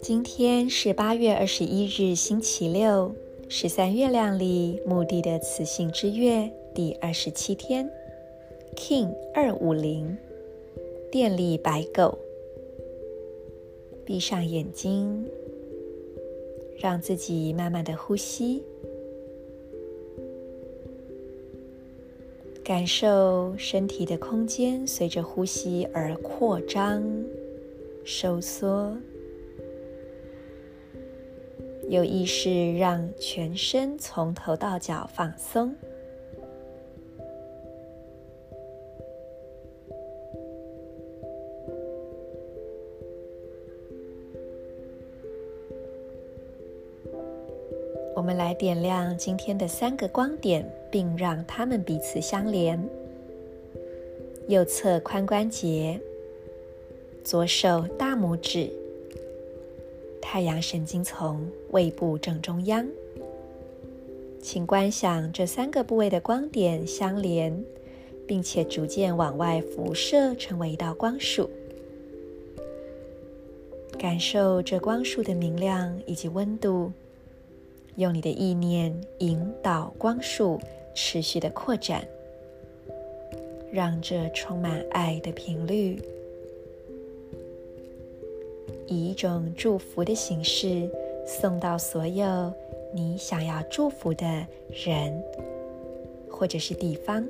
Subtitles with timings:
[0.00, 3.12] 今天是八月二十一日，星期六，
[3.48, 7.90] 十三月亮里墓地的雌性之月第二十七天
[8.76, 10.16] ，King 二五零，
[11.10, 12.18] 电力白狗。
[14.04, 15.24] 闭上眼睛，
[16.78, 18.62] 让自己慢慢的呼吸，
[22.64, 27.02] 感受身体的空间随着呼吸而扩张、
[28.04, 28.96] 收缩。
[31.88, 35.74] 有意识让全身从头到脚放松。
[48.14, 52.80] 我们来点亮今天的三个光点，并让它们彼此相连。
[54.46, 55.98] 右侧髋关节，
[57.24, 58.70] 左手大拇指。
[60.20, 62.86] 太阳神经丛胃部正中央，
[64.40, 67.64] 请观想这三个部位的光点相连，
[68.26, 71.50] 并且逐渐往外辐射，成为一道光束。
[73.98, 76.90] 感受这光束的明亮以及温度，
[77.96, 80.58] 用你的意念引导光束
[80.94, 82.06] 持续的扩展，
[83.72, 86.00] 让这充满爱的频率。
[88.86, 90.90] 以一种祝福的形式
[91.26, 92.52] 送到所有
[92.94, 95.22] 你想要祝福的人，
[96.28, 97.26] 或者是地方。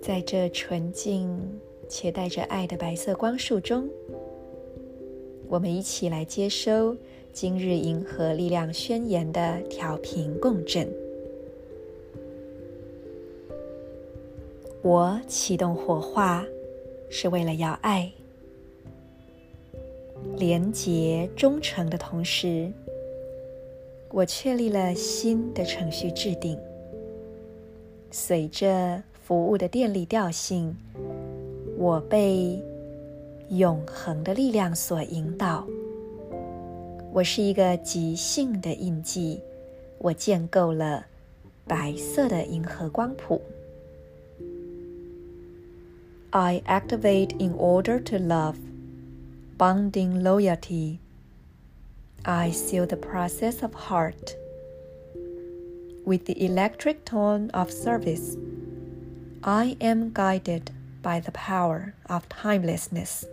[0.00, 1.36] 在这纯净
[1.88, 3.88] 且带着爱的白色光束中，
[5.48, 6.96] 我们一起来接收
[7.38, 10.88] 今日银河力量宣言的调频共振。
[14.80, 16.42] 我启动火化。
[17.10, 18.10] 是为了要爱、
[20.36, 22.72] 廉洁、忠诚的同时，
[24.10, 26.58] 我确立了新的程序制定。
[28.10, 30.74] 随着服务的电力调性，
[31.76, 32.60] 我被
[33.50, 35.64] 永恒的力量所引导。
[37.15, 39.41] 我是一个即兴的印记，
[39.97, 41.05] 我建构了
[41.67, 43.41] 白色的银河光谱。
[46.31, 48.55] I activate in order to love,
[49.57, 50.99] bonding loyalty.
[52.23, 54.35] I seal the process of heart
[56.05, 58.37] with the electric tone of service.
[59.41, 63.25] I am guided by the power of timelessness.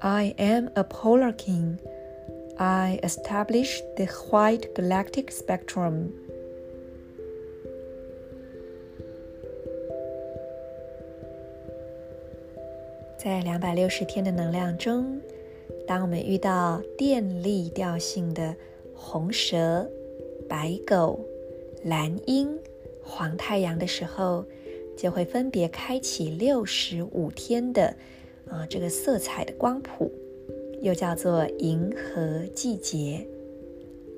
[0.00, 1.78] I am a polar king.
[2.63, 6.09] I establish the white galactic spectrum.
[13.17, 15.19] 在两百六十天的能量中，
[15.87, 18.55] 当我们遇到电力调性的
[18.93, 19.89] 红蛇、
[20.47, 21.19] 白狗、
[21.83, 22.55] 蓝鹰、
[23.03, 24.45] 黄太阳的时候，
[24.95, 27.87] 就会分别开启六十五天的
[28.45, 30.11] 啊、呃、这个色彩的光谱，
[30.81, 33.25] 又叫做银河季节。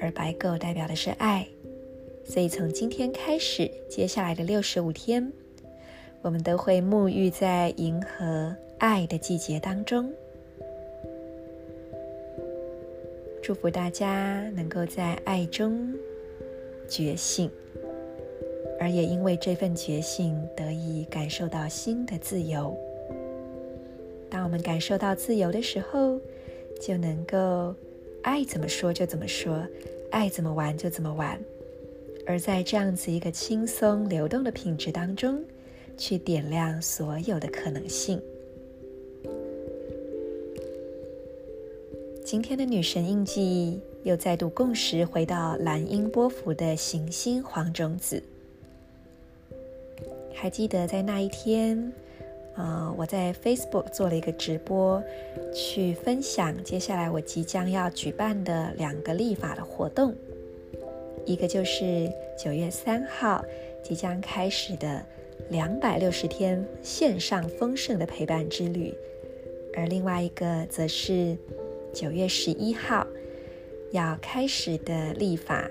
[0.00, 1.46] 而白狗代表的是爱，
[2.24, 5.32] 所以从今天开始，接下来的六十五天，
[6.22, 8.54] 我们都会沐浴在银河。
[8.78, 10.08] 爱的季节当中，
[13.42, 15.92] 祝福大家能够在爱中
[16.88, 17.50] 觉醒，
[18.78, 22.78] 而也因为这份觉醒得以感受到新的自由。
[24.30, 26.20] 当我们感受到自由的时候，
[26.80, 27.74] 就能够
[28.22, 29.66] 爱怎么说就怎么说，
[30.10, 31.38] 爱怎么玩就怎么玩。
[32.26, 35.42] 而在这样子一个轻松流动的品质当中，
[35.96, 38.20] 去点亮所有的可能性。
[42.24, 48.22] 今天的女神印记又再度共识回到蓝鹰波符的行星黄种子。
[50.34, 51.90] 还记得在那一天，
[52.56, 55.02] 呃，我在 Facebook 做了一个直播，
[55.54, 60.14] 去分享接下来我即将要举办的两个立法的活动，
[61.24, 63.44] 一个就是九月三号
[63.82, 65.04] 即将开始的
[65.50, 68.94] 两百六十天线上丰盛的陪伴之旅，
[69.76, 71.36] 而另外一个则是。
[71.90, 73.04] 九月十一号
[73.92, 75.68] 要开始的立法，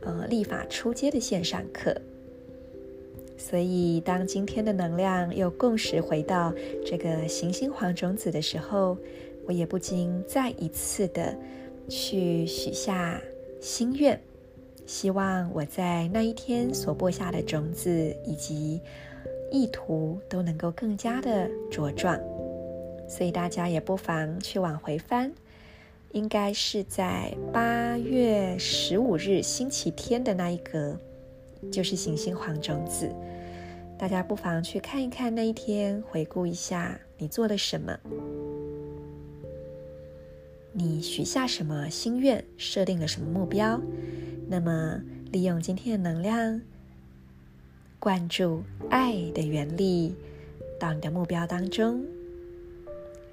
[0.00, 1.92] 呃，立法出街的线上课。
[3.42, 6.52] 所以，当今天的能量又共识回到
[6.84, 8.98] 这个行星黄种子的时候，
[9.46, 11.34] 我也不禁再一次的
[11.88, 13.18] 去许下
[13.58, 14.20] 心愿，
[14.86, 18.78] 希望我在那一天所播下的种子以及
[19.50, 22.20] 意图都能够更加的茁壮，
[23.08, 25.32] 所以大家也不妨去往回翻，
[26.12, 30.96] 应该是在八月十五日星期天的那一格，
[31.72, 33.10] 就是行星黄种子。
[34.00, 37.94] 大家不妨去看一看那一天，回顾一下你做了什么，
[40.72, 43.78] 你许下什么心愿，设定了什么目标。
[44.48, 44.98] 那么，
[45.30, 46.62] 利用今天的能量，
[47.98, 50.16] 灌注爱的原力
[50.78, 52.02] 到你的目标当中，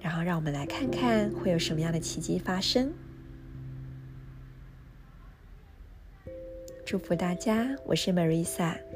[0.00, 2.92] 然后让我们来看看会有什么样的奇迹发生。
[6.84, 8.95] 祝福大家，我是 Marisa。